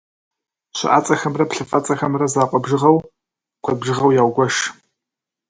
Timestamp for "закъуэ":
2.33-2.59